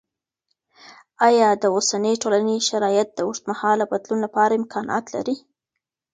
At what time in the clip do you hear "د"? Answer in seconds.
1.61-1.63, 3.13-3.19